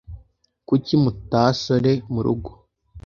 Kuki 0.67 0.93
mutasore 1.03 1.91
murugo 2.13 2.51